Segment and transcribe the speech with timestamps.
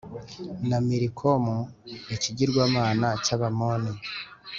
[0.69, 1.57] na Milikomu
[2.15, 3.93] ikigirwamana cy’Abamoni